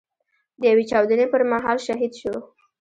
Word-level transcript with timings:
د 0.59 0.61
يوې 0.71 0.83
چاودنې 0.89 1.25
پر 1.31 1.41
مهال 1.51 1.77
شهيد 1.85 2.11
شو. 2.21 2.33